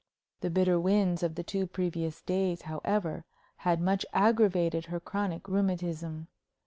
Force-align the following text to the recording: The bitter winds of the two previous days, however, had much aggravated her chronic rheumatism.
The 0.39 0.49
bitter 0.49 0.79
winds 0.79 1.21
of 1.21 1.35
the 1.35 1.43
two 1.43 1.67
previous 1.67 2.23
days, 2.23 2.63
however, 2.63 3.23
had 3.57 3.79
much 3.79 4.03
aggravated 4.15 4.87
her 4.87 4.99
chronic 4.99 5.47
rheumatism. 5.47 6.27